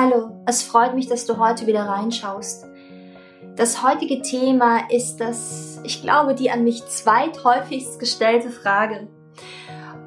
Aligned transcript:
Hallo, 0.00 0.30
es 0.46 0.62
freut 0.62 0.94
mich, 0.94 1.08
dass 1.08 1.26
du 1.26 1.38
heute 1.38 1.66
wieder 1.66 1.82
reinschaust. 1.82 2.66
Das 3.56 3.82
heutige 3.82 4.22
Thema 4.22 4.88
ist 4.90 5.16
das, 5.16 5.80
ich 5.82 6.02
glaube, 6.02 6.36
die 6.36 6.52
an 6.52 6.62
mich 6.62 6.86
zweithäufigst 6.86 7.98
gestellte 7.98 8.50
Frage. 8.50 9.08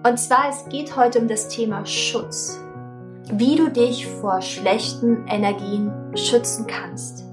Und 0.08 0.18
zwar, 0.18 0.48
es 0.48 0.70
geht 0.70 0.96
heute 0.96 1.20
um 1.20 1.28
das 1.28 1.50
Thema 1.50 1.86
Schutz. 1.86 2.58
Wie 3.34 3.58
du 3.58 3.70
dich 3.70 4.08
vor 4.08 4.42
schlechten 4.42 5.28
Energien 5.28 5.92
schützen 6.16 6.68
kannst. 6.68 7.26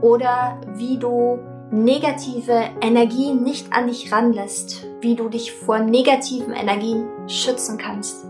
Oder 0.00 0.62
wie 0.76 0.96
du 0.96 1.38
negative 1.70 2.64
Energien 2.80 3.42
nicht 3.42 3.74
an 3.74 3.88
dich 3.88 4.10
ranlässt. 4.10 4.86
Wie 5.02 5.16
du 5.16 5.28
dich 5.28 5.52
vor 5.52 5.80
negativen 5.80 6.54
Energien 6.54 7.28
schützen 7.28 7.76
kannst. 7.76 8.24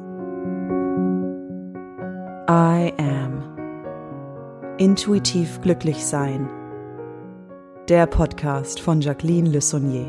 I 2.47 2.93
am. 2.99 3.43
Intuitiv 4.77 5.63
glücklich 5.63 6.05
sein. 6.05 6.47
Der 7.89 8.07
Podcast 8.07 8.81
von 8.81 9.01
Jacqueline 9.01 9.49
Le 9.49 9.63
Saunier. 9.63 10.09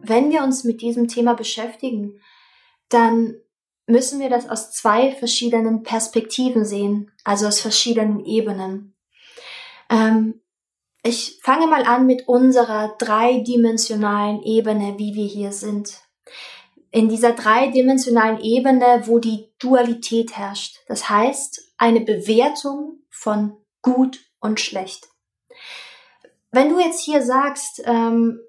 Wenn 0.00 0.30
wir 0.30 0.42
uns 0.42 0.64
mit 0.64 0.80
diesem 0.80 1.08
Thema 1.08 1.34
beschäftigen, 1.34 2.18
dann 2.88 3.34
müssen 3.86 4.20
wir 4.20 4.30
das 4.30 4.48
aus 4.48 4.72
zwei 4.72 5.12
verschiedenen 5.12 5.82
Perspektiven 5.82 6.64
sehen, 6.64 7.12
also 7.24 7.46
aus 7.46 7.60
verschiedenen 7.60 8.24
Ebenen. 8.24 8.94
Ähm, 9.90 10.40
ich 11.06 11.38
fange 11.42 11.66
mal 11.66 11.84
an 11.84 12.06
mit 12.06 12.26
unserer 12.26 12.96
dreidimensionalen 12.98 14.42
Ebene, 14.42 14.98
wie 14.98 15.14
wir 15.14 15.26
hier 15.26 15.52
sind. 15.52 16.00
In 16.90 17.08
dieser 17.08 17.32
dreidimensionalen 17.32 18.40
Ebene, 18.40 19.02
wo 19.06 19.18
die 19.18 19.52
Dualität 19.58 20.36
herrscht. 20.36 20.78
Das 20.88 21.08
heißt, 21.08 21.72
eine 21.76 22.00
Bewertung 22.00 23.00
von 23.10 23.56
gut 23.82 24.18
und 24.40 24.60
schlecht. 24.60 25.08
Wenn 26.50 26.70
du 26.70 26.80
jetzt 26.80 27.00
hier 27.00 27.22
sagst, 27.22 27.82
ähm, 27.84 28.40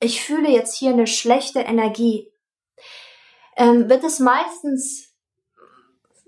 ich 0.00 0.22
fühle 0.22 0.50
jetzt 0.50 0.76
hier 0.76 0.90
eine 0.90 1.06
schlechte 1.06 1.60
Energie, 1.60 2.32
ähm, 3.56 3.88
wird 3.90 4.02
es 4.02 4.18
meistens 4.18 5.14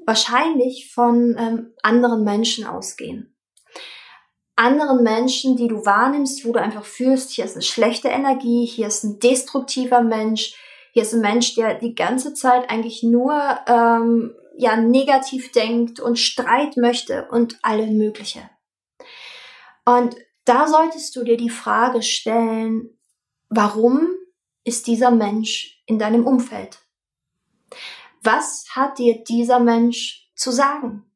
wahrscheinlich 0.05 0.93
von 0.93 1.37
ähm, 1.39 1.75
anderen 1.83 2.25
Menschen 2.25 2.67
ausgehen 2.67 3.32
anderen 4.57 5.03
Menschen, 5.03 5.57
die 5.57 5.69
du 5.69 5.85
wahrnimmst, 5.87 6.45
wo 6.45 6.53
du 6.53 6.61
einfach 6.61 6.85
fühlst, 6.85 7.31
hier 7.31 7.45
ist 7.45 7.55
eine 7.55 7.63
schlechte 7.63 8.09
Energie, 8.09 8.67
hier 8.67 8.87
ist 8.87 9.05
ein 9.05 9.19
destruktiver 9.19 10.03
Mensch, 10.03 10.55
hier 10.93 11.03
ist 11.03 11.15
ein 11.15 11.21
Mensch, 11.21 11.55
der 11.55 11.75
die 11.75 11.95
ganze 11.95 12.35
Zeit 12.35 12.69
eigentlich 12.71 13.03
nur 13.03 13.35
ähm, 13.67 14.35
ja 14.57 14.77
negativ 14.77 15.53
denkt 15.53 16.01
und 16.01 16.19
Streit 16.19 16.77
möchte 16.77 17.29
und 17.31 17.59
alle 17.63 17.87
mögliche. 17.87 18.49
Und 19.85 20.17
da 20.45 20.67
solltest 20.67 21.17
du 21.17 21.25
dir 21.25 21.37
die 21.37 21.51
Frage 21.51 22.03
stellen, 22.03 22.91
warum 23.49 24.09
ist 24.65 24.87
dieser 24.87 25.11
Mensch 25.11 25.83
in 25.87 25.99
deinem 25.99 26.27
Umfeld? 26.27 26.79
Was 28.23 28.67
hat 28.71 28.99
dir 28.99 29.25
dieser 29.25 29.61
Mensch 29.61 30.31
zu 30.35 30.51
sagen? 30.51 31.12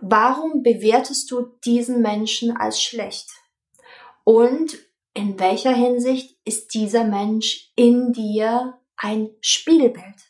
Warum 0.00 0.62
bewertest 0.62 1.30
du 1.30 1.46
diesen 1.64 2.02
Menschen 2.02 2.56
als 2.56 2.82
schlecht? 2.82 3.28
Und 4.24 4.78
in 5.14 5.38
welcher 5.40 5.72
Hinsicht 5.72 6.38
ist 6.44 6.74
dieser 6.74 7.04
Mensch 7.04 7.72
in 7.74 8.12
dir 8.12 8.78
ein 8.96 9.30
Spiegelbild? 9.40 10.28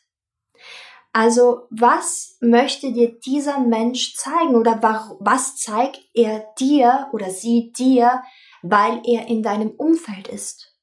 Also 1.11 1.67
was 1.69 2.37
möchte 2.39 2.91
dir 2.91 3.19
dieser 3.19 3.59
Mensch 3.59 4.15
zeigen 4.15 4.55
oder 4.55 4.79
was 5.19 5.57
zeigt 5.57 6.01
er 6.13 6.45
dir 6.59 7.09
oder 7.11 7.29
sie 7.29 7.71
dir, 7.71 8.23
weil 8.61 9.01
er 9.05 9.27
in 9.27 9.43
deinem 9.43 9.71
Umfeld 9.71 10.27
ist? 10.27 10.75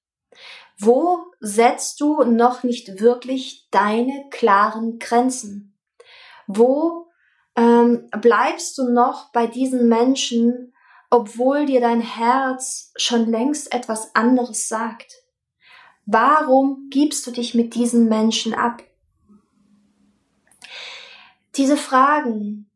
Wo 0.79 1.25
setzt 1.41 2.01
du 2.01 2.23
noch 2.25 2.63
nicht 2.63 3.01
wirklich 3.01 3.69
deine 3.71 4.27
klaren 4.31 4.99
Grenzen? 4.99 5.79
Wo 6.47 7.06
ähm, 7.57 8.09
bleibst 8.21 8.77
du 8.79 8.91
noch 8.91 9.33
bei 9.33 9.47
diesen 9.47 9.89
Menschen, 9.89 10.75
obwohl 11.11 11.67
dir 11.67 11.81
dein 11.81 12.01
Herz 12.01 12.93
schon 12.97 13.31
längst 13.31 13.73
etwas 13.73 14.15
anderes 14.15 14.69
sagt? 14.69 15.13
Warum 16.05 16.89
gibst 16.91 17.27
du 17.27 17.31
dich 17.31 17.55
mit 17.55 17.75
diesen 17.75 18.09
Menschen 18.09 18.55
ab? 18.55 18.83
Diese 21.57 21.77
Fragen, 21.77 22.71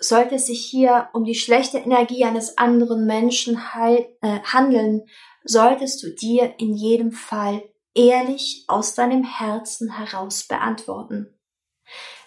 sollte 0.00 0.36
es 0.36 0.46
sich 0.46 0.64
hier 0.64 1.08
um 1.12 1.24
die 1.24 1.34
schlechte 1.34 1.78
Energie 1.78 2.24
eines 2.24 2.58
anderen 2.58 3.06
Menschen 3.06 3.60
äh, 3.76 4.40
handeln, 4.44 5.02
solltest 5.44 6.02
du 6.02 6.14
dir 6.14 6.54
in 6.58 6.74
jedem 6.74 7.12
Fall 7.12 7.62
ehrlich 7.94 8.64
aus 8.66 8.94
deinem 8.94 9.24
Herzen 9.24 9.90
heraus 9.90 10.44
beantworten. 10.44 11.34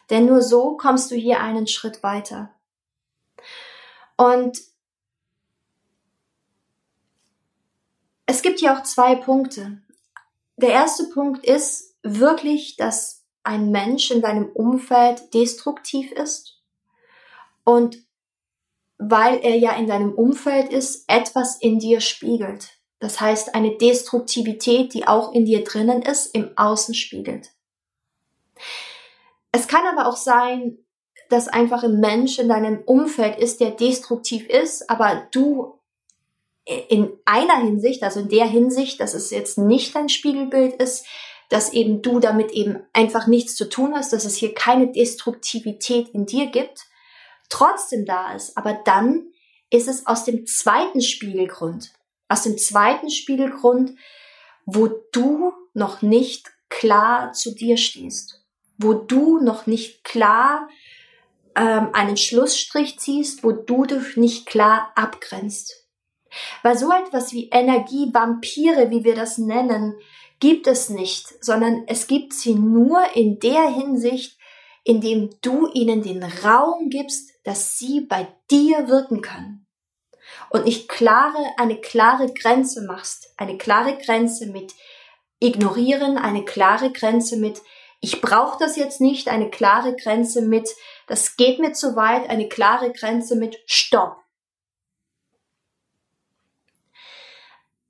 Denn 0.10 0.26
nur 0.26 0.42
so 0.42 0.78
kommst 0.78 1.12
du 1.12 1.16
hier 1.16 1.40
einen 1.40 1.68
Schritt 1.68 2.04
weiter. 2.04 2.54
Und 4.18 4.62
es 8.26 8.42
gibt 8.42 8.60
hier 8.60 8.78
auch 8.78 8.84
zwei 8.84 9.16
Punkte. 9.16 9.82
Der 10.58 10.70
erste 10.70 11.06
Punkt 11.06 11.46
ist 11.46 11.96
wirklich, 12.04 12.76
dass 12.76 13.24
ein 13.44 13.72
Mensch 13.72 14.12
in 14.12 14.22
deinem 14.22 14.50
Umfeld 14.50 15.34
destruktiv 15.34 16.12
ist 16.12 16.62
und 17.64 17.98
weil 18.98 19.40
er 19.40 19.58
ja 19.58 19.74
in 19.74 19.88
deinem 19.88 20.14
Umfeld 20.14 20.72
ist, 20.72 21.06
etwas 21.08 21.58
in 21.58 21.80
dir 21.80 22.00
spiegelt. 22.00 22.70
Das 23.00 23.20
heißt, 23.20 23.54
eine 23.54 23.78
Destruktivität, 23.78 24.94
die 24.94 25.08
auch 25.08 25.34
in 25.34 25.46
dir 25.46 25.64
drinnen 25.64 26.02
ist, 26.02 26.34
im 26.34 26.58
Außen 26.58 26.94
spiegelt. 26.94 27.53
Es 29.54 29.68
kann 29.68 29.86
aber 29.86 30.08
auch 30.10 30.18
sein, 30.18 30.80
dass 31.30 31.48
einfach 31.48 31.84
ein 31.84 32.00
Mensch 32.00 32.40
in 32.40 32.50
deinem 32.50 32.82
Umfeld 32.86 33.38
ist, 33.38 33.62
der 33.62 33.72
destruktiv 33.72 34.50
ist, 34.50 34.90
aber 34.90 35.28
du 35.32 35.80
in 36.66 37.12
einer 37.26 37.58
Hinsicht, 37.58 38.04
also 38.04 38.22
in 38.22 38.30
der 38.30 38.48
Hinsicht, 38.48 39.00
dass 39.00 39.14
es 39.14 39.30
jetzt 39.30 39.58
nicht 39.58 39.96
dein 39.96 40.10
Spiegelbild 40.10 40.82
ist, 40.82 41.06
dass 41.50 41.72
eben 41.72 42.02
du 42.02 42.20
damit 42.20 42.52
eben 42.52 42.84
einfach 42.94 43.28
nichts 43.28 43.56
zu 43.56 43.70
tun 43.70 43.94
hast, 43.94 44.12
dass 44.12 44.26
es 44.26 44.38
hier 44.38 44.56
keine 44.56 44.92
Destruktivität 44.92 46.10
in 46.10 46.26
dir 46.26 46.48
gibt, 46.48 46.86
trotzdem 47.50 48.06
da 48.06 48.34
ist. 48.34 48.58
Aber 48.58 48.74
dann 48.86 49.28
ist 49.70 49.88
es 49.88 50.08
aus 50.08 50.24
dem 50.24 50.48
zweiten 50.48 51.02
Spiegelgrund, 51.02 51.94
aus 52.28 52.44
dem 52.44 52.58
zweiten 52.58 53.12
Spiegelgrund, 53.12 53.92
wo 54.66 54.88
du 55.12 55.52
noch 55.74 56.02
nicht 56.02 56.50
klar 56.70 57.34
zu 57.34 57.54
dir 57.54 57.78
stehst 57.78 58.43
wo 58.78 58.94
du 58.94 59.40
noch 59.40 59.68
nicht 59.68 60.04
klar 60.04 60.68
ähm, 61.56 61.90
einen 61.94 62.18
Schlussstrich 62.18 63.00
ziehst, 63.00 63.44
wo 63.44 63.52
du 63.52 63.86
dich 63.86 64.18
nicht 64.18 64.46
klar 64.46 64.92
abgrenzt. 64.96 65.88
Weil 66.64 66.78
so 66.78 66.92
etwas 66.92 67.32
wie 67.34 67.50
Energievampire, 67.50 68.90
wie 68.90 69.04
wir 69.04 69.16
das 69.16 69.38
nennen, 69.38 69.96
gibt 70.40 70.68
es 70.68 70.90
nicht, 70.90 71.44
sondern 71.44 71.84
es 71.88 72.08
gibt 72.08 72.34
sie 72.34 72.56
nur 72.56 73.02
in 73.16 73.40
der 73.40 73.70
Hinsicht, 73.70 74.38
indem 74.84 75.30
du 75.42 75.70
ihnen 75.74 76.02
den 76.02 76.24
Raum 76.24 76.90
gibst, 76.90 77.32
dass 77.44 77.78
sie 77.78 78.02
bei 78.02 78.28
dir 78.52 78.88
wirken 78.88 79.22
können. 79.22 79.66
Und 80.50 80.66
nicht 80.66 80.90
klare, 80.90 81.46
eine 81.58 81.80
klare 81.80 82.34
Grenze 82.34 82.86
machst, 82.86 83.34
eine 83.38 83.58
klare 83.58 83.98
Grenze 83.98 84.48
mit 84.48 84.74
ignorieren, 85.40 86.18
eine 86.18 86.44
klare 86.44 86.92
Grenze 86.92 87.38
mit 87.38 87.62
ich 88.04 88.20
brauche 88.20 88.60
das 88.60 88.76
jetzt 88.76 89.00
nicht, 89.00 89.30
eine 89.30 89.50
klare 89.50 89.96
Grenze 89.96 90.42
mit, 90.42 90.70
das 91.08 91.38
geht 91.38 91.60
mir 91.60 91.72
zu 91.72 91.96
weit, 91.96 92.30
eine 92.30 92.50
klare 92.50 92.92
Grenze 92.92 93.38
mit 93.38 93.58
Stopp. 93.66 94.18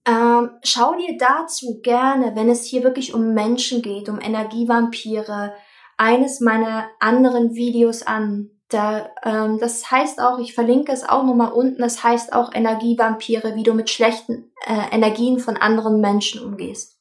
Ähm, 0.05 0.51
schau 0.63 0.93
dir 0.93 1.17
dazu 1.17 1.79
gerne, 1.81 2.35
wenn 2.35 2.47
es 2.47 2.63
hier 2.63 2.83
wirklich 2.83 3.15
um 3.15 3.33
Menschen 3.33 3.81
geht, 3.81 4.07
um 4.07 4.21
Energievampire, 4.21 5.55
eines 5.97 6.41
meiner 6.41 6.89
anderen 6.99 7.55
Videos 7.55 8.03
an. 8.03 8.51
Da, 8.69 9.09
ähm, 9.23 9.57
das 9.57 9.89
heißt 9.89 10.21
auch, 10.21 10.37
ich 10.37 10.53
verlinke 10.53 10.91
es 10.91 11.03
auch 11.03 11.23
nochmal 11.23 11.53
unten, 11.53 11.81
das 11.81 12.03
heißt 12.03 12.33
auch 12.33 12.53
Energievampire, 12.53 13.55
wie 13.55 13.63
du 13.63 13.73
mit 13.73 13.89
schlechten 13.89 14.51
äh, 14.67 14.95
Energien 14.95 15.39
von 15.39 15.57
anderen 15.57 16.01
Menschen 16.01 16.45
umgehst. 16.45 16.92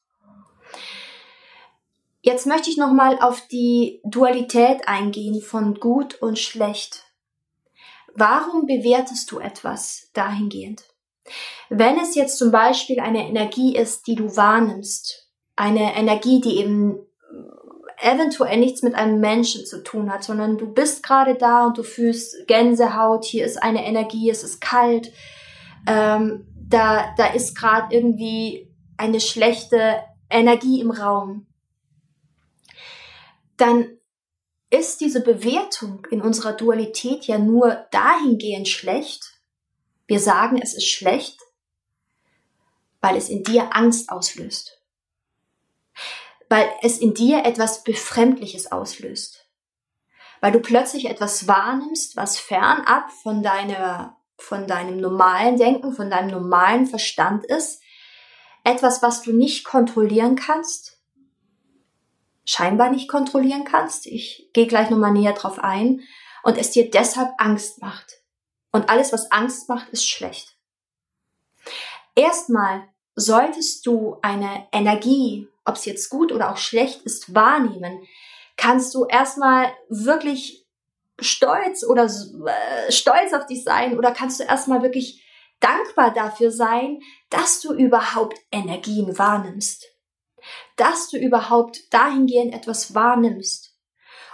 Jetzt 2.25 2.47
möchte 2.47 2.69
ich 2.69 2.77
nochmal 2.77 3.19
auf 3.19 3.41
die 3.49 3.99
Dualität 4.05 4.87
eingehen 4.87 5.41
von 5.41 5.75
gut 5.75 6.15
und 6.21 6.39
schlecht. 6.39 7.03
Warum 8.15 8.65
bewertest 8.65 9.29
du 9.29 9.39
etwas 9.39 10.09
dahingehend? 10.13 10.85
Wenn 11.69 11.99
es 11.99 12.15
jetzt 12.15 12.37
zum 12.37 12.49
Beispiel 12.49 13.01
eine 13.01 13.27
Energie 13.27 13.75
ist, 13.75 14.07
die 14.07 14.15
du 14.15 14.37
wahrnimmst, 14.37 15.27
eine 15.57 15.97
Energie, 15.97 16.39
die 16.39 16.59
eben 16.59 16.97
eventuell 17.97 18.57
nichts 18.57 18.83
mit 18.83 18.95
einem 18.95 19.19
Menschen 19.19 19.65
zu 19.65 19.83
tun 19.83 20.09
hat, 20.09 20.23
sondern 20.23 20.57
du 20.57 20.73
bist 20.73 21.03
gerade 21.03 21.35
da 21.35 21.65
und 21.65 21.77
du 21.77 21.83
fühlst 21.83 22.47
Gänsehaut, 22.47 23.25
hier 23.25 23.45
ist 23.45 23.61
eine 23.61 23.85
Energie, 23.85 24.29
es 24.29 24.45
ist 24.45 24.61
kalt, 24.61 25.11
ähm, 25.87 26.47
da, 26.55 27.13
da 27.17 27.25
ist 27.25 27.53
gerade 27.53 27.93
irgendwie 27.93 28.73
eine 28.95 29.19
schlechte 29.19 29.97
Energie 30.29 30.79
im 30.79 30.91
Raum, 30.91 31.47
dann 33.57 33.97
ist 34.69 35.01
diese 35.01 35.21
Bewertung 35.21 36.05
in 36.09 36.21
unserer 36.21 36.53
Dualität 36.53 37.25
ja 37.25 37.37
nur 37.37 37.85
dahingehend 37.91 38.67
schlecht. 38.67 39.39
Wir 40.07 40.19
sagen, 40.19 40.59
es 40.61 40.73
ist 40.73 40.89
schlecht, 40.89 41.39
weil 42.99 43.15
es 43.15 43.29
in 43.29 43.43
dir 43.43 43.75
Angst 43.75 44.09
auslöst. 44.09 44.81
Weil 46.49 46.67
es 46.81 46.97
in 46.97 47.13
dir 47.13 47.45
etwas 47.45 47.83
Befremdliches 47.83 48.71
auslöst. 48.71 49.47
Weil 50.41 50.51
du 50.51 50.59
plötzlich 50.59 51.05
etwas 51.05 51.47
wahrnimmst, 51.47 52.15
was 52.15 52.39
fernab 52.39 53.11
von 53.11 53.43
deiner, 53.43 54.17
von 54.37 54.67
deinem 54.67 54.97
normalen 54.97 55.57
Denken, 55.57 55.93
von 55.93 56.09
deinem 56.09 56.31
normalen 56.31 56.87
Verstand 56.87 57.45
ist. 57.45 57.81
Etwas, 58.63 59.03
was 59.03 59.21
du 59.21 59.33
nicht 59.33 59.65
kontrollieren 59.65 60.35
kannst, 60.35 61.02
scheinbar 62.45 62.89
nicht 62.89 63.07
kontrollieren 63.07 63.63
kannst. 63.63 64.05
Ich 64.05 64.49
gehe 64.53 64.67
gleich 64.67 64.89
nochmal 64.89 65.11
näher 65.11 65.33
drauf 65.33 65.59
ein. 65.59 66.01
Und 66.43 66.57
es 66.57 66.71
dir 66.71 66.91
deshalb 66.91 67.29
Angst 67.37 67.81
macht. 67.81 68.21
Und 68.71 68.89
alles, 68.89 69.13
was 69.13 69.31
Angst 69.31 69.69
macht, 69.69 69.89
ist 69.89 70.07
schlecht. 70.07 70.57
Erstmal 72.15 72.83
solltest 73.15 73.85
du 73.85 74.17
eine 74.21 74.67
Energie, 74.71 75.47
ob 75.63 75.75
es 75.75 75.85
jetzt 75.85 76.09
gut 76.09 76.31
oder 76.31 76.51
auch 76.51 76.57
schlecht 76.57 77.03
ist, 77.03 77.33
wahrnehmen, 77.33 78.05
kannst 78.57 78.93
du 78.93 79.05
erstmal 79.05 79.71
wirklich 79.87 80.65
stolz 81.19 81.85
oder 81.85 82.05
äh, 82.05 82.91
stolz 82.91 83.33
auf 83.33 83.45
dich 83.45 83.63
sein 83.63 83.97
oder 83.97 84.11
kannst 84.11 84.39
du 84.39 84.43
erstmal 84.43 84.81
wirklich 84.81 85.23
dankbar 85.59 86.11
dafür 86.13 86.51
sein, 86.51 86.99
dass 87.29 87.61
du 87.61 87.73
überhaupt 87.73 88.37
Energien 88.51 89.17
wahrnimmst 89.17 89.92
dass 90.75 91.09
du 91.09 91.17
überhaupt 91.17 91.93
dahingehend 91.93 92.53
etwas 92.53 92.95
wahrnimmst. 92.95 93.77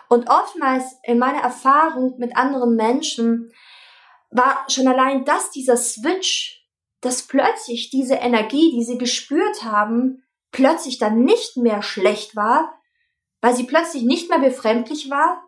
Und 0.10 0.30
oftmals 0.30 0.96
in 1.04 1.20
meiner 1.20 1.42
Erfahrung 1.42 2.18
mit 2.18 2.36
anderen 2.36 2.76
Menschen 2.76 3.52
war 4.32 4.66
schon 4.68 4.88
allein 4.88 5.26
das, 5.26 5.52
dieser 5.52 5.78
Switch, 5.78 6.68
dass 7.02 7.28
plötzlich 7.28 7.90
diese 7.90 8.16
Energie, 8.16 8.72
die 8.72 8.84
sie 8.84 8.98
gespürt 8.98 9.64
haben, 9.64 10.24
plötzlich 10.52 10.98
dann 10.98 11.24
nicht 11.24 11.58
mehr 11.58 11.82
schlecht 11.82 12.36
war, 12.36 12.74
weil 13.42 13.56
sie 13.56 13.64
plötzlich 13.64 14.04
nicht 14.04 14.30
mehr 14.30 14.40
befremdlich 14.40 15.10
war, 15.10 15.44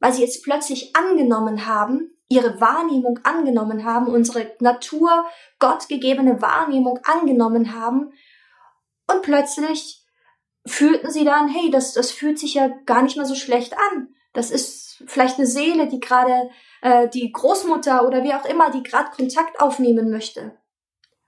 weil 0.00 0.12
sie 0.12 0.24
es 0.24 0.42
plötzlich 0.42 0.94
angenommen 0.96 1.66
haben, 1.66 2.10
ihre 2.28 2.60
Wahrnehmung 2.60 3.18
angenommen 3.24 3.84
haben, 3.84 4.06
unsere 4.06 4.54
Natur, 4.60 5.26
gottgegebene 5.58 6.40
Wahrnehmung 6.42 6.98
angenommen 7.04 7.74
haben 7.74 8.12
und 9.10 9.22
plötzlich 9.22 9.99
fühlten 10.66 11.10
sie 11.10 11.24
dann, 11.24 11.48
hey, 11.48 11.70
das, 11.70 11.92
das 11.92 12.10
fühlt 12.10 12.38
sich 12.38 12.54
ja 12.54 12.68
gar 12.86 13.02
nicht 13.02 13.16
mal 13.16 13.26
so 13.26 13.34
schlecht 13.34 13.74
an. 13.74 14.08
Das 14.32 14.50
ist 14.50 15.02
vielleicht 15.06 15.38
eine 15.38 15.46
Seele, 15.46 15.88
die 15.88 16.00
gerade 16.00 16.50
äh, 16.82 17.08
die 17.08 17.30
Großmutter 17.32 18.06
oder 18.06 18.22
wie 18.22 18.34
auch 18.34 18.44
immer, 18.44 18.70
die 18.70 18.82
gerade 18.82 19.10
Kontakt 19.10 19.60
aufnehmen 19.60 20.10
möchte. 20.10 20.56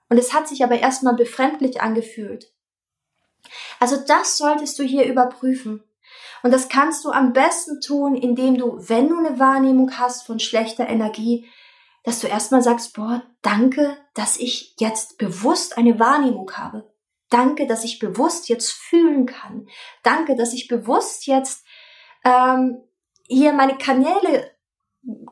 Und 0.09 0.17
es 0.17 0.33
hat 0.33 0.47
sich 0.47 0.63
aber 0.63 0.79
erstmal 0.79 1.15
befremdlich 1.15 1.81
angefühlt. 1.81 2.53
Also 3.79 3.97
das 4.07 4.37
solltest 4.37 4.77
du 4.79 4.83
hier 4.83 5.05
überprüfen. 5.05 5.83
Und 6.43 6.51
das 6.51 6.69
kannst 6.69 7.05
du 7.05 7.11
am 7.11 7.33
besten 7.33 7.81
tun, 7.81 8.15
indem 8.15 8.57
du, 8.57 8.77
wenn 8.77 9.09
du 9.09 9.17
eine 9.17 9.39
Wahrnehmung 9.39 9.97
hast 9.97 10.25
von 10.25 10.39
schlechter 10.39 10.87
Energie, 10.87 11.49
dass 12.03 12.19
du 12.19 12.27
erstmal 12.27 12.61
sagst, 12.61 12.93
boah, 12.93 13.23
danke, 13.41 13.97
dass 14.13 14.37
ich 14.37 14.75
jetzt 14.77 15.17
bewusst 15.17 15.77
eine 15.77 15.99
Wahrnehmung 15.99 16.51
habe. 16.51 16.92
Danke, 17.33 17.65
dass 17.65 17.83
ich 17.83 17.97
bewusst 17.97 18.47
jetzt 18.47 18.71
fühlen 18.71 19.25
kann. 19.25 19.67
Danke, 20.03 20.35
dass 20.35 20.53
ich 20.53 20.67
bewusst 20.67 21.25
jetzt 21.25 21.65
ähm, 22.23 22.83
hier 23.27 23.53
meine 23.53 23.75
Kanäle 23.75 24.51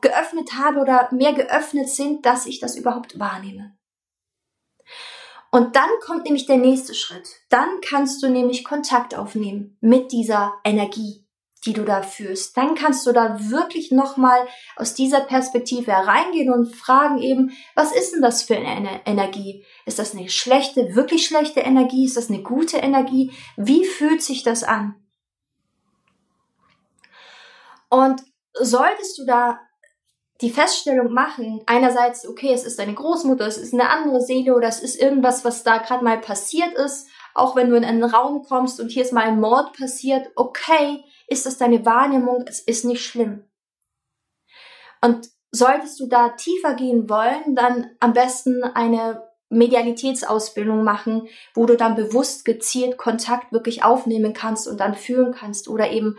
geöffnet 0.00 0.54
habe 0.58 0.80
oder 0.80 1.08
mehr 1.12 1.32
geöffnet 1.32 1.88
sind, 1.88 2.26
dass 2.26 2.46
ich 2.46 2.58
das 2.58 2.76
überhaupt 2.76 3.20
wahrnehme. 3.20 3.76
Und 5.52 5.76
dann 5.76 5.90
kommt 6.04 6.24
nämlich 6.24 6.46
der 6.46 6.56
nächste 6.56 6.92
Schritt. 6.92 7.28
Dann 7.50 7.80
kannst 7.80 8.20
du 8.22 8.28
nämlich 8.28 8.64
Kontakt 8.64 9.14
aufnehmen 9.14 9.76
mit 9.80 10.10
dieser 10.10 10.54
Energie 10.64 11.21
die 11.64 11.72
du 11.72 11.84
da 11.84 12.02
führst, 12.02 12.56
dann 12.56 12.74
kannst 12.74 13.06
du 13.06 13.12
da 13.12 13.50
wirklich 13.50 13.92
nochmal 13.92 14.46
aus 14.76 14.94
dieser 14.94 15.20
Perspektive 15.20 15.92
hereingehen 15.92 16.52
und 16.52 16.74
fragen 16.74 17.18
eben, 17.18 17.52
was 17.74 17.92
ist 17.92 18.12
denn 18.12 18.22
das 18.22 18.42
für 18.42 18.56
eine 18.56 19.06
Energie? 19.06 19.64
Ist 19.86 19.98
das 19.98 20.14
eine 20.14 20.28
schlechte, 20.28 20.94
wirklich 20.94 21.26
schlechte 21.26 21.60
Energie? 21.60 22.04
Ist 22.04 22.16
das 22.16 22.30
eine 22.30 22.42
gute 22.42 22.78
Energie? 22.78 23.32
Wie 23.56 23.84
fühlt 23.84 24.22
sich 24.22 24.42
das 24.42 24.64
an? 24.64 24.96
Und 27.88 28.22
solltest 28.54 29.18
du 29.18 29.26
da 29.26 29.60
die 30.40 30.50
Feststellung 30.50 31.12
machen, 31.12 31.62
einerseits, 31.66 32.26
okay, 32.26 32.52
es 32.52 32.64
ist 32.64 32.78
deine 32.78 32.94
Großmutter, 32.94 33.46
es 33.46 33.58
ist 33.58 33.72
eine 33.72 33.88
andere 33.88 34.20
Seele 34.20 34.56
oder 34.56 34.66
es 34.66 34.80
ist 34.80 35.00
irgendwas, 35.00 35.44
was 35.44 35.62
da 35.62 35.78
gerade 35.78 36.02
mal 36.02 36.18
passiert 36.18 36.72
ist, 36.74 37.06
auch 37.34 37.54
wenn 37.54 37.70
du 37.70 37.76
in 37.76 37.84
einen 37.84 38.02
Raum 38.02 38.42
kommst 38.42 38.80
und 38.80 38.90
hier 38.90 39.04
ist 39.04 39.12
mal 39.12 39.24
ein 39.24 39.40
Mord 39.40 39.76
passiert, 39.76 40.30
okay, 40.34 41.04
ist 41.32 41.46
das 41.46 41.58
deine 41.58 41.84
Wahrnehmung, 41.84 42.44
es 42.46 42.60
ist 42.60 42.84
nicht 42.84 43.04
schlimm. 43.04 43.44
Und 45.00 45.28
solltest 45.50 45.98
du 45.98 46.06
da 46.06 46.30
tiefer 46.30 46.74
gehen 46.74 47.08
wollen, 47.08 47.54
dann 47.54 47.90
am 48.00 48.12
besten 48.12 48.62
eine 48.62 49.22
Medialitätsausbildung 49.48 50.82
machen, 50.82 51.28
wo 51.54 51.66
du 51.66 51.76
dann 51.76 51.94
bewusst 51.94 52.44
gezielt 52.44 52.96
Kontakt 52.96 53.52
wirklich 53.52 53.84
aufnehmen 53.84 54.32
kannst 54.32 54.66
und 54.66 54.80
dann 54.80 54.94
fühlen 54.94 55.32
kannst 55.32 55.68
oder 55.68 55.90
eben 55.90 56.16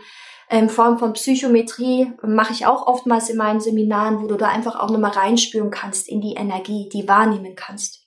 in 0.50 0.68
Form 0.68 0.98
von 0.98 1.14
Psychometrie 1.14 2.12
mache 2.22 2.52
ich 2.52 2.66
auch 2.66 2.86
oftmals 2.86 3.30
in 3.30 3.38
meinen 3.38 3.60
Seminaren, 3.60 4.22
wo 4.22 4.26
du 4.26 4.36
da 4.36 4.48
einfach 4.48 4.78
auch 4.78 4.90
nochmal 4.90 5.12
reinspüren 5.12 5.70
kannst 5.70 6.08
in 6.08 6.20
die 6.20 6.34
Energie, 6.34 6.88
die 6.92 7.08
wahrnehmen 7.08 7.56
kannst. 7.56 8.06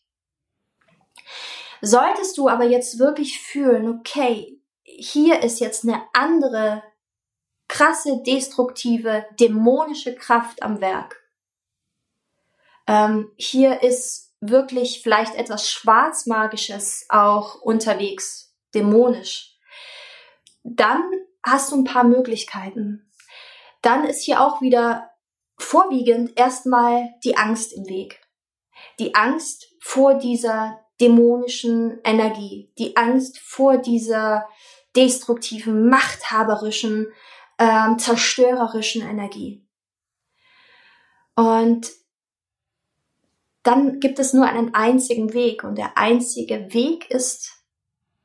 Solltest 1.81 2.37
du 2.37 2.47
aber 2.47 2.65
jetzt 2.65 2.99
wirklich 2.99 3.39
fühlen, 3.39 3.99
okay, 3.99 4.61
hier 4.83 5.43
ist 5.43 5.59
jetzt 5.59 5.83
eine 5.83 6.01
andere 6.13 6.83
krasse, 7.67 8.21
destruktive, 8.25 9.25
dämonische 9.39 10.15
Kraft 10.15 10.63
am 10.63 10.81
Werk. 10.81 11.21
Ähm, 12.87 13.31
hier 13.35 13.83
ist 13.83 14.33
wirklich 14.39 15.01
vielleicht 15.01 15.35
etwas 15.35 15.69
Schwarzmagisches 15.69 17.05
auch 17.09 17.61
unterwegs, 17.61 18.53
dämonisch. 18.73 19.57
Dann 20.63 21.03
hast 21.43 21.71
du 21.71 21.77
ein 21.77 21.83
paar 21.83 22.03
Möglichkeiten. 22.03 23.09
Dann 23.81 24.05
ist 24.05 24.23
hier 24.23 24.41
auch 24.41 24.61
wieder 24.61 25.09
vorwiegend 25.57 26.37
erstmal 26.37 27.09
die 27.23 27.37
Angst 27.37 27.73
im 27.73 27.87
Weg. 27.87 28.21
Die 28.99 29.15
Angst 29.15 29.73
vor 29.79 30.15
dieser 30.15 30.79
dämonischen 30.99 31.99
Energie, 32.03 32.71
die 32.77 32.97
Angst 32.97 33.39
vor 33.39 33.77
dieser 33.77 34.47
destruktiven, 34.95 35.89
machthaberischen, 35.89 37.07
ähm, 37.57 37.99
zerstörerischen 37.99 39.01
Energie. 39.01 39.65
Und 41.35 41.91
dann 43.63 43.99
gibt 43.99 44.19
es 44.19 44.33
nur 44.33 44.45
einen 44.45 44.73
einzigen 44.73 45.33
Weg 45.33 45.63
und 45.63 45.77
der 45.77 45.97
einzige 45.97 46.73
Weg 46.73 47.11
ist, 47.11 47.51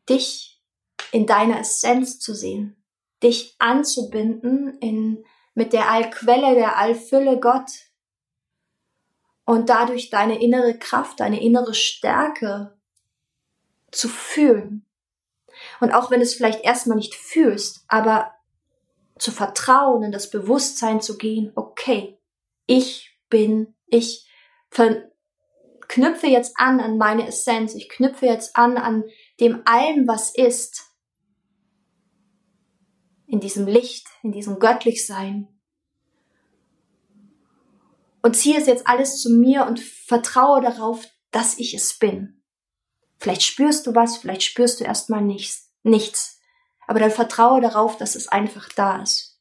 dich 0.08 0.62
in 1.10 1.26
deiner 1.26 1.60
Essenz 1.60 2.20
zu 2.20 2.34
sehen, 2.34 2.82
dich 3.22 3.56
anzubinden 3.58 4.78
in, 4.78 5.24
mit 5.54 5.72
der 5.72 5.90
Allquelle, 5.90 6.54
der 6.54 6.78
Allfülle 6.78 7.40
Gott 7.40 7.70
und 9.44 9.68
dadurch 9.68 10.10
deine 10.10 10.40
innere 10.40 10.78
Kraft, 10.78 11.20
deine 11.20 11.42
innere 11.42 11.74
Stärke 11.74 12.78
zu 13.90 14.08
fühlen. 14.08 14.86
Und 15.80 15.92
auch 15.92 16.10
wenn 16.10 16.20
du 16.20 16.24
es 16.24 16.34
vielleicht 16.34 16.64
erstmal 16.64 16.96
nicht 16.96 17.14
fühlst, 17.14 17.84
aber 17.88 18.32
zu 19.22 19.30
vertrauen, 19.30 20.02
in 20.02 20.10
das 20.10 20.30
Bewusstsein 20.30 21.00
zu 21.00 21.16
gehen, 21.16 21.52
okay, 21.54 22.18
ich 22.66 23.16
bin, 23.28 23.74
ich 23.86 24.28
knüpfe 25.88 26.26
jetzt 26.26 26.54
an 26.56 26.80
an 26.80 26.98
meine 26.98 27.28
Essenz, 27.28 27.74
ich 27.74 27.88
knüpfe 27.88 28.26
jetzt 28.26 28.56
an 28.56 28.76
an 28.76 29.04
dem 29.38 29.62
allem, 29.64 30.08
was 30.08 30.34
ist, 30.34 30.90
in 33.26 33.38
diesem 33.38 33.66
Licht, 33.66 34.08
in 34.24 34.32
diesem 34.32 34.58
Göttlichsein. 34.58 35.48
Und 38.22 38.36
ziehe 38.36 38.58
es 38.58 38.66
jetzt 38.66 38.88
alles 38.88 39.20
zu 39.20 39.30
mir 39.30 39.66
und 39.66 39.78
vertraue 39.80 40.60
darauf, 40.60 41.06
dass 41.30 41.58
ich 41.58 41.74
es 41.74 41.96
bin. 41.96 42.42
Vielleicht 43.18 43.42
spürst 43.42 43.86
du 43.86 43.94
was, 43.94 44.16
vielleicht 44.16 44.42
spürst 44.42 44.80
du 44.80 44.84
erstmal 44.84 45.22
nichts, 45.22 45.72
nichts. 45.84 46.41
Aber 46.86 47.00
dann 47.00 47.10
vertraue 47.10 47.60
darauf, 47.60 47.96
dass 47.96 48.14
es 48.14 48.28
einfach 48.28 48.68
da 48.70 49.02
ist. 49.02 49.38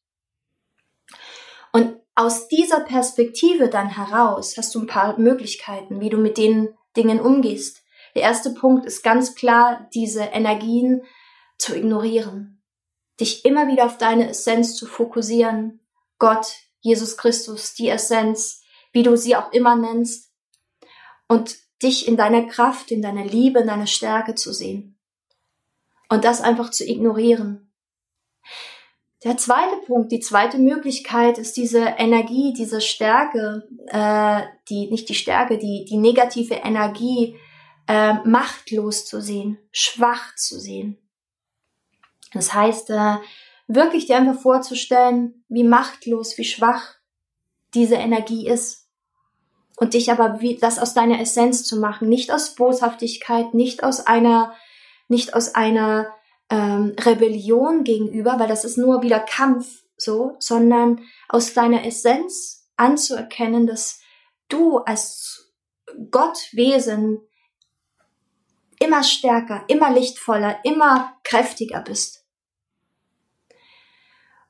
Und 1.72 1.98
aus 2.16 2.48
dieser 2.48 2.82
Perspektive 2.82 3.70
dann 3.70 3.90
heraus 3.90 4.58
hast 4.58 4.76
du 4.76 4.82
ein 4.82 4.88
paar 4.88 5.18
Möglichkeiten, 5.20 6.02
wie 6.02 6.10
du 6.10 6.18
mit 6.18 6.38
den 6.38 6.76
Dingen 6.96 7.20
umgehst. 7.20 7.84
Der 8.16 8.24
erste 8.24 8.54
Punkt 8.54 8.86
ist 8.86 9.04
ganz 9.04 9.36
klar, 9.36 9.88
diese 9.94 10.24
Energien 10.24 11.04
zu 11.58 11.76
ignorieren. 11.76 12.62
Dich 13.20 13.46
immer 13.46 13.68
wieder 13.68 13.86
auf 13.86 13.98
deine 13.98 14.30
Essenz 14.30 14.76
zu 14.76 14.86
fokussieren. 14.86 15.80
Gott, 16.20 16.54
Jesus 16.82 17.18
Christus, 17.18 17.74
die 17.74 17.88
Essenz, 17.88 18.64
wie 18.92 19.04
du 19.04 19.16
sie 19.16 19.36
auch 19.36 19.52
immer 19.54 19.76
nennst. 19.76 20.32
Und 21.28 21.58
dich 21.82 22.08
in 22.08 22.18
deiner 22.18 22.48
Kraft, 22.48 22.92
in 22.92 23.02
deiner 23.02 23.24
Liebe, 23.24 23.62
in 23.62 23.68
deiner 23.68 23.88
Stärke 23.88 24.36
zu 24.36 24.54
sehen. 24.54 25.00
Und 26.12 26.26
das 26.26 26.42
einfach 26.42 26.72
zu 26.72 26.86
ignorieren. 26.86 27.72
Der 29.24 29.38
zweite 29.38 29.78
Punkt, 29.88 30.12
die 30.12 30.20
zweite 30.20 30.58
Möglichkeit 30.58 31.38
ist 31.38 31.56
diese 31.56 31.80
Energie, 31.80 32.52
diese 32.52 32.82
Stärke, 32.82 33.66
äh, 33.88 34.42
die 34.68 34.92
nicht 34.92 35.08
die 35.08 35.16
Stärke, 35.16 35.58
die 35.58 35.86
die 35.88 35.96
negative 35.96 36.56
Energie 36.56 37.38
äh, 37.88 38.16
machtlos 38.26 39.06
zu 39.06 39.22
sehen, 39.22 39.58
schwach 39.72 40.36
zu 40.36 40.60
sehen. 40.60 40.98
Das 42.34 42.54
heißt, 42.54 42.90
äh, 42.90 43.16
wirklich 43.68 44.06
dir 44.08 44.18
einfach 44.18 44.42
vorzustellen, 44.42 45.46
wie 45.48 45.64
machtlos, 45.64 46.38
wie 46.38 46.44
schwach 46.44 46.96
diese 47.74 47.96
Energie 47.96 48.50
ist. 48.50 48.90
Und 49.78 49.94
dich 49.94 50.12
aber 50.12 50.42
wie, 50.42 50.58
das 50.58 50.78
aus 50.78 50.94
deiner 50.94 51.22
Essenz 51.22 51.64
zu 51.64 51.80
machen, 51.80 52.10
nicht 52.10 52.32
aus 52.32 52.56
Boshaftigkeit, 52.56 53.54
nicht 53.54 53.86
aus 53.86 54.06
einer, 54.06 54.54
nicht 55.12 55.36
aus 55.36 55.54
einer 55.54 56.08
ähm, 56.50 56.96
Rebellion 57.00 57.84
gegenüber, 57.84 58.40
weil 58.40 58.48
das 58.48 58.66
ist 58.66 58.78
nur 58.78 59.04
wieder 59.04 59.20
Kampf, 59.20 59.84
so, 59.98 60.36
sondern 60.40 61.02
aus 61.30 61.54
deiner 61.54 61.86
Essenz 61.86 62.68
anzuerkennen, 62.78 63.68
dass 63.68 64.00
du 64.48 64.80
als 64.80 65.54
Gottwesen 66.10 67.20
immer 68.80 69.04
stärker, 69.04 69.64
immer 69.68 69.92
lichtvoller, 69.92 70.60
immer 70.64 71.14
kräftiger 71.24 71.82
bist. 71.82 72.26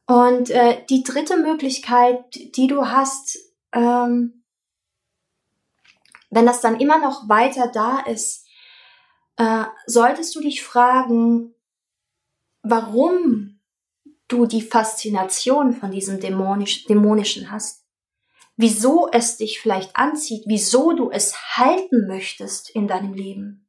Und 0.05 0.49
äh, 0.49 0.85
die 0.89 1.03
dritte 1.03 1.37
Möglichkeit, 1.37 2.23
die 2.55 2.67
du 2.67 2.87
hast, 2.87 3.37
ähm, 3.73 4.43
wenn 6.29 6.45
das 6.45 6.61
dann 6.61 6.79
immer 6.79 6.99
noch 6.99 7.27
weiter 7.27 7.67
da 7.67 7.99
ist, 7.99 8.40
äh, 9.37 9.65
solltest 9.85 10.35
du 10.35 10.41
dich 10.41 10.63
fragen, 10.63 11.53
warum 12.63 13.59
du 14.27 14.45
die 14.45 14.61
Faszination 14.61 15.73
von 15.73 15.91
diesem 15.91 16.19
Dämonisch, 16.19 16.85
Dämonischen 16.85 17.51
hast. 17.51 17.85
Wieso 18.55 19.09
es 19.11 19.37
dich 19.37 19.59
vielleicht 19.59 19.95
anzieht, 19.95 20.43
wieso 20.45 20.93
du 20.93 21.09
es 21.09 21.57
halten 21.57 22.07
möchtest 22.07 22.69
in 22.69 22.87
deinem 22.87 23.13
Leben. 23.13 23.67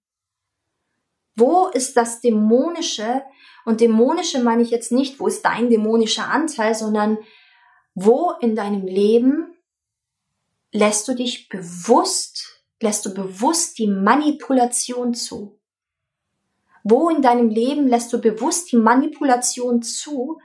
Wo 1.35 1.69
ist 1.69 1.97
das 1.97 2.21
Dämonische? 2.21 3.23
Und 3.64 3.81
Dämonische 3.81 4.42
meine 4.42 4.62
ich 4.62 4.71
jetzt 4.71 4.92
nicht, 4.92 5.19
wo 5.19 5.26
ist 5.26 5.45
dein 5.45 5.71
dämonischer 5.71 6.28
Anteil, 6.28 6.75
sondern 6.75 7.19
wo 7.95 8.33
in 8.40 8.54
deinem 8.54 8.87
Leben 8.87 9.54
lässt 10.73 11.09
du 11.09 11.14
dich 11.14 11.49
bewusst, 11.49 12.51
lässt 12.82 13.06
du 13.06 13.14
bewusst 13.14 13.78
die 13.78 13.86
Manipulation 13.86 15.14
zu? 15.14 15.58
Wo 16.84 17.08
in 17.08 17.22
deinem 17.22 17.48
Leben 17.48 17.86
lässt 17.86 18.12
du 18.12 18.20
bewusst 18.20 18.72
die 18.72 18.76
Manipulation 18.76 19.82
zu? 19.82 20.40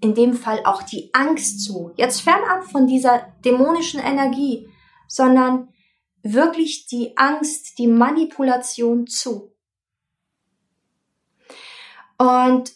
In 0.00 0.14
dem 0.14 0.34
Fall 0.34 0.60
auch 0.64 0.82
die 0.82 1.10
Angst 1.12 1.64
zu. 1.64 1.92
Jetzt 1.96 2.22
fernab 2.22 2.64
von 2.64 2.86
dieser 2.86 3.34
dämonischen 3.44 4.00
Energie, 4.00 4.68
sondern 5.06 5.68
wirklich 6.22 6.86
die 6.86 7.16
Angst, 7.16 7.78
die 7.78 7.86
Manipulation 7.86 9.06
zu. 9.06 9.52
Und 12.18 12.72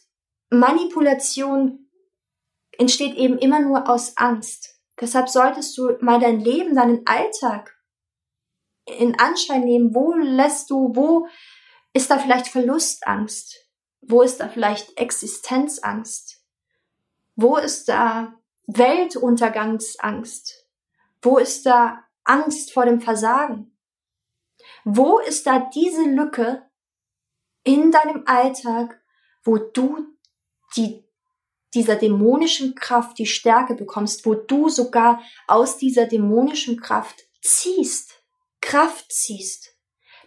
Manipulation 0.50 1.88
entsteht 2.78 3.16
eben 3.16 3.38
immer 3.38 3.60
nur 3.60 3.88
aus 3.88 4.16
Angst. 4.16 4.80
Deshalb 5.00 5.28
solltest 5.28 5.76
du 5.78 5.96
mal 6.00 6.20
dein 6.20 6.40
Leben, 6.40 6.74
deinen 6.74 7.06
Alltag 7.06 7.77
in 8.98 9.18
Anschein 9.18 9.64
nehmen. 9.64 9.94
Wo 9.94 10.14
lässt 10.14 10.70
du, 10.70 10.92
wo 10.94 11.28
ist 11.92 12.10
da 12.10 12.18
vielleicht 12.18 12.48
Verlustangst? 12.48 13.68
Wo 14.00 14.22
ist 14.22 14.40
da 14.40 14.48
vielleicht 14.48 14.96
Existenzangst? 14.96 16.42
Wo 17.36 17.56
ist 17.56 17.88
da 17.88 18.34
Weltuntergangsangst? 18.66 20.66
Wo 21.22 21.38
ist 21.38 21.66
da 21.66 22.04
Angst 22.24 22.72
vor 22.72 22.84
dem 22.84 23.00
Versagen? 23.00 23.76
Wo 24.84 25.18
ist 25.18 25.46
da 25.46 25.70
diese 25.74 26.04
Lücke 26.04 26.62
in 27.64 27.90
deinem 27.90 28.22
Alltag, 28.26 29.00
wo 29.44 29.58
du 29.58 30.06
die, 30.76 31.04
dieser 31.74 31.96
dämonischen 31.96 32.74
Kraft 32.74 33.18
die 33.18 33.26
Stärke 33.26 33.74
bekommst, 33.74 34.24
wo 34.24 34.34
du 34.34 34.68
sogar 34.68 35.22
aus 35.46 35.76
dieser 35.76 36.06
dämonischen 36.06 36.80
Kraft 36.80 37.24
ziehst, 37.42 38.17
Kraft 38.68 39.12
ziehst? 39.12 39.78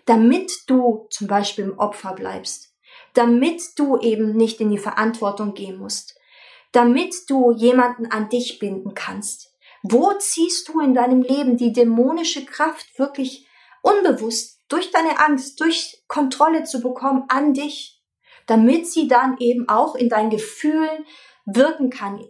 damit 0.05 0.51
du 0.67 1.07
zum 1.10 1.27
Beispiel 1.27 1.65
im 1.65 1.79
Opfer 1.79 2.13
bleibst, 2.13 2.74
damit 3.13 3.62
du 3.77 3.98
eben 4.00 4.36
nicht 4.36 4.60
in 4.60 4.69
die 4.69 4.77
Verantwortung 4.77 5.53
gehen 5.53 5.77
musst, 5.77 6.19
damit 6.71 7.15
du 7.29 7.51
jemanden 7.51 8.07
an 8.07 8.29
dich 8.29 8.60
binden 8.60 8.93
kannst. 8.93 9.53
Wo 9.83 10.13
ziehst 10.13 10.67
du 10.67 10.79
in 10.79 10.93
deinem 10.93 11.21
Leben 11.21 11.57
die 11.57 11.74
dämonische 11.74 12.45
Kraft 12.45 12.98
wirklich 13.00 13.48
unbewusst 13.81 14.60
durch 14.69 14.91
deine 14.91 15.19
Angst, 15.19 15.60
durch 15.60 16.03
Kontrolle 16.07 16.63
zu 16.63 16.81
bekommen 16.81 17.24
an 17.29 17.53
dich, 17.53 18.01
damit 18.48 18.88
sie 18.88 19.07
dann 19.07 19.38
eben 19.39 19.67
auch 19.67 19.95
in 19.95 20.07
deinen 20.07 20.29
Gefühlen 20.29 21.05
wirken 21.45 21.89
kann, 21.89 22.24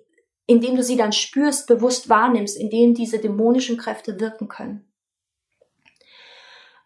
indem 0.45 0.75
du 0.75 0.83
sie 0.83 0.97
dann 0.97 1.11
spürst, 1.11 1.67
bewusst 1.67 2.09
wahrnimmst, 2.09 2.57
indem 2.57 2.93
diese 2.93 3.19
dämonischen 3.19 3.77
Kräfte 3.77 4.19
wirken 4.19 4.47
können. 4.47 4.90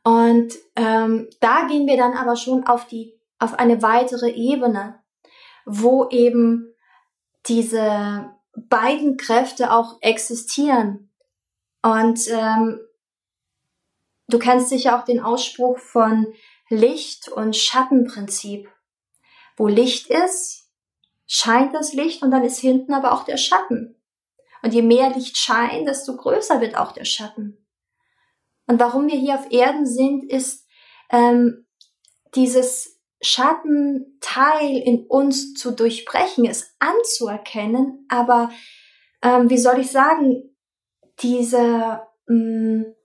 Und 0.05 0.53
ähm, 0.75 1.27
da 1.39 1.65
gehen 1.67 1.87
wir 1.87 1.97
dann 1.97 2.13
aber 2.13 2.35
schon 2.35 2.65
auf 2.67 2.85
die 2.85 3.19
auf 3.39 3.55
eine 3.55 3.81
weitere 3.81 4.29
Ebene, 4.29 4.99
wo 5.65 6.07
eben 6.09 6.73
diese 7.47 8.31
beiden 8.55 9.17
Kräfte 9.17 9.71
auch 9.71 9.97
existieren. 10.01 11.11
Und 11.81 12.19
ähm, 12.29 12.79
du 14.27 14.37
kennst 14.37 14.69
sicher 14.69 14.97
auch 14.97 15.05
den 15.05 15.19
Ausspruch 15.19 15.79
von 15.79 16.27
Licht- 16.69 17.27
und 17.27 17.55
Schattenprinzip. 17.55 18.69
Wo 19.57 19.67
Licht 19.67 20.07
ist, 20.07 20.69
scheint 21.25 21.73
das 21.73 21.93
Licht 21.93 22.21
und 22.21 22.29
dann 22.29 22.43
ist 22.43 22.59
hinten 22.59 22.93
aber 22.93 23.11
auch 23.11 23.23
der 23.23 23.37
Schatten. 23.37 23.99
Und 24.61 24.73
je 24.73 24.83
mehr 24.83 25.09
Licht 25.09 25.35
scheint, 25.37 25.87
desto 25.87 26.15
größer 26.15 26.61
wird 26.61 26.77
auch 26.77 26.91
der 26.91 27.05
Schatten. 27.05 27.64
Und 28.67 28.79
warum 28.79 29.07
wir 29.07 29.17
hier 29.17 29.35
auf 29.35 29.51
Erden 29.51 29.85
sind, 29.85 30.29
ist 30.29 30.67
ähm, 31.11 31.65
dieses 32.35 32.99
Schattenteil 33.21 34.77
in 34.77 35.05
uns 35.07 35.53
zu 35.53 35.71
durchbrechen, 35.71 36.45
es 36.45 36.75
anzuerkennen, 36.79 38.05
aber 38.09 38.51
ähm, 39.21 39.49
wie 39.49 39.57
soll 39.57 39.79
ich 39.79 39.91
sagen, 39.91 40.55
diese 41.19 42.01
mh, 42.27 42.35
mm, 42.35 42.95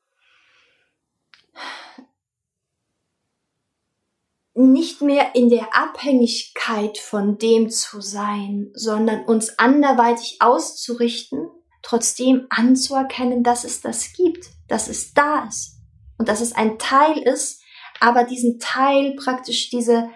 nicht 4.54 5.00
mehr 5.00 5.34
in 5.34 5.48
der 5.48 5.74
Abhängigkeit 5.74 6.98
von 6.98 7.38
dem 7.38 7.70
zu 7.70 8.00
sein, 8.00 8.70
sondern 8.74 9.24
uns 9.24 9.58
anderweitig 9.58 10.36
auszurichten, 10.40 11.48
trotzdem 11.82 12.46
anzuerkennen, 12.50 13.42
dass 13.42 13.64
es 13.64 13.80
das 13.80 14.12
gibt 14.12 14.50
dass 14.70 14.88
es 14.88 15.12
da 15.12 15.44
ist 15.46 15.80
und 16.16 16.28
dass 16.28 16.40
es 16.40 16.52
ein 16.52 16.78
Teil 16.78 17.18
ist, 17.18 17.60
aber 17.98 18.24
diesen 18.24 18.60
Teil 18.60 19.16
praktisch 19.16 19.68
diese, 19.68 20.08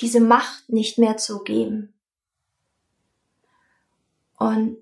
diese 0.00 0.20
Macht 0.20 0.68
nicht 0.68 0.96
mehr 0.96 1.16
zu 1.16 1.42
geben. 1.42 1.92
Und 4.38 4.80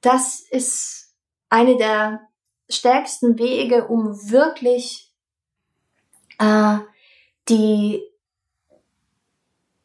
das 0.00 0.40
ist 0.40 1.12
eine 1.48 1.76
der 1.76 2.28
stärksten 2.70 3.38
Wege, 3.38 3.88
um 3.88 4.30
wirklich 4.30 5.12
äh, 6.38 6.78
die 7.48 8.02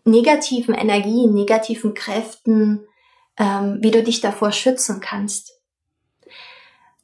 negativen 0.03 0.75
Energien, 0.75 1.33
negativen 1.33 1.93
Kräften, 1.95 2.85
ähm, 3.37 3.77
wie 3.81 3.91
du 3.91 4.03
dich 4.03 4.21
davor 4.21 4.51
schützen 4.51 4.99
kannst 4.99 5.59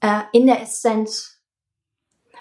äh, 0.01 0.21
in 0.31 0.47
der 0.47 0.61
Essenz. 0.61 1.41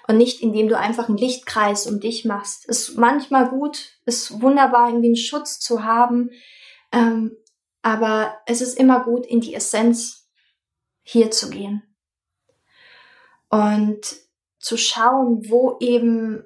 und 0.07 0.17
nicht 0.17 0.41
indem 0.41 0.69
du 0.69 0.77
einfach 0.77 1.07
einen 1.07 1.17
Lichtkreis 1.17 1.85
um 1.85 1.99
dich 1.99 2.25
machst. 2.25 2.65
Ist 2.65 2.97
manchmal 2.97 3.49
gut, 3.49 3.99
ist 4.05 4.41
wunderbar, 4.41 4.89
irgendwie 4.89 5.09
einen 5.09 5.15
Schutz 5.15 5.59
zu 5.59 5.83
haben, 5.83 6.31
ähm, 6.91 7.35
aber 7.81 8.37
es 8.45 8.61
ist 8.61 8.77
immer 8.77 9.03
gut, 9.03 9.25
in 9.25 9.39
die 9.39 9.53
Essenz 9.53 10.27
hier 11.03 11.31
zu 11.31 11.49
gehen 11.49 11.83
und 13.49 14.01
zu 14.59 14.77
schauen, 14.77 15.49
wo 15.49 15.77
eben, 15.79 16.43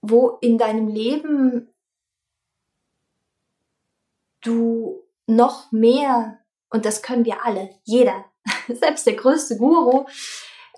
wo 0.00 0.38
in 0.40 0.58
deinem 0.58 0.88
Leben 0.88 1.72
du 4.40 5.02
noch 5.36 5.72
mehr, 5.72 6.38
und 6.70 6.84
das 6.84 7.02
können 7.02 7.24
wir 7.24 7.44
alle, 7.44 7.70
jeder, 7.84 8.24
selbst 8.68 9.06
der 9.06 9.14
größte 9.14 9.56
Guru, 9.56 10.06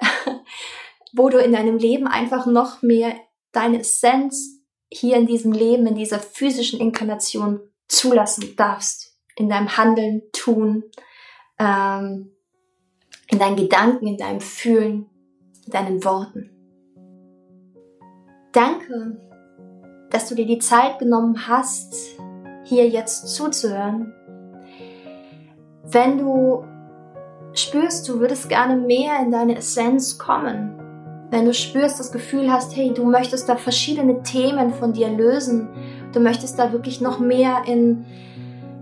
wo 1.12 1.28
du 1.28 1.38
in 1.38 1.52
deinem 1.52 1.78
Leben 1.78 2.06
einfach 2.06 2.46
noch 2.46 2.82
mehr 2.82 3.14
deine 3.52 3.80
Essenz 3.80 4.60
hier 4.90 5.16
in 5.16 5.26
diesem 5.26 5.52
Leben, 5.52 5.86
in 5.86 5.94
dieser 5.94 6.18
physischen 6.18 6.80
Inkarnation 6.80 7.60
zulassen 7.88 8.54
darfst. 8.56 9.12
In 9.36 9.48
deinem 9.48 9.76
Handeln, 9.76 10.22
Tun, 10.32 10.84
ähm, 11.58 12.32
in 13.28 13.38
deinen 13.38 13.56
Gedanken, 13.56 14.06
in 14.06 14.16
deinem 14.16 14.40
Fühlen, 14.40 15.10
in 15.66 15.72
deinen 15.72 16.04
Worten. 16.04 16.50
Danke, 18.52 19.20
dass 20.10 20.28
du 20.28 20.36
dir 20.36 20.46
die 20.46 20.60
Zeit 20.60 21.00
genommen 21.00 21.48
hast, 21.48 22.16
hier 22.64 22.88
jetzt 22.88 23.34
zuzuhören. 23.34 24.12
Wenn 25.84 26.18
du 26.18 26.64
spürst, 27.52 28.08
du 28.08 28.20
würdest 28.20 28.48
gerne 28.48 28.76
mehr 28.76 29.20
in 29.20 29.30
deine 29.30 29.56
Essenz 29.56 30.18
kommen, 30.18 30.80
wenn 31.30 31.46
du 31.46 31.54
spürst, 31.54 31.98
das 31.98 32.12
Gefühl 32.12 32.52
hast, 32.52 32.76
hey, 32.76 32.92
du 32.94 33.04
möchtest 33.04 33.48
da 33.48 33.56
verschiedene 33.56 34.22
Themen 34.22 34.72
von 34.72 34.92
dir 34.92 35.08
lösen, 35.08 35.68
du 36.12 36.20
möchtest 36.20 36.56
da 36.58 36.72
wirklich 36.72 37.00
noch 37.00 37.18
mehr 37.18 37.62
in, 37.66 38.04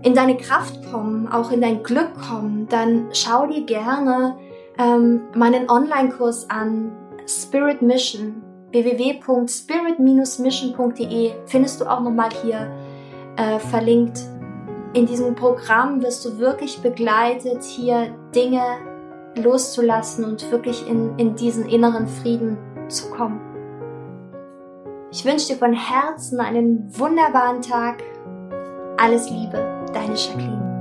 in 0.03 0.13
deine 0.13 0.37
Kraft 0.37 0.79
kommen, 0.91 1.27
auch 1.27 1.51
in 1.51 1.61
dein 1.61 1.81
Glück 1.83 2.11
kommen, 2.29 2.67
dann 2.69 3.07
schau 3.11 3.47
dir 3.47 3.65
gerne 3.65 4.35
ähm, 4.77 5.21
meinen 5.35 5.69
Online-Kurs 5.69 6.49
an, 6.49 6.91
Spirit 7.25 7.81
Mission, 7.81 8.43
www.spirit-mission.de 8.71 11.31
findest 11.45 11.81
du 11.81 11.85
auch 11.85 12.01
nochmal 12.01 12.31
hier 12.43 12.69
äh, 13.37 13.59
verlinkt. 13.59 14.19
In 14.93 15.07
diesem 15.07 15.33
Programm 15.33 16.03
wirst 16.03 16.23
du 16.23 16.37
wirklich 16.37 16.79
begleitet, 16.81 17.63
hier 17.63 18.15
Dinge 18.35 18.61
loszulassen 19.35 20.23
und 20.23 20.51
wirklich 20.51 20.87
in, 20.87 21.17
in 21.17 21.35
diesen 21.35 21.67
inneren 21.67 22.07
Frieden 22.07 22.57
zu 22.89 23.09
kommen. 23.09 23.41
Ich 25.11 25.25
wünsche 25.25 25.53
dir 25.53 25.57
von 25.57 25.73
Herzen 25.73 26.39
einen 26.39 26.87
wunderbaren 26.97 27.61
Tag. 27.61 28.03
Alles 28.97 29.29
Liebe, 29.31 29.85
deine 29.93 30.13
Jacqueline. 30.13 30.72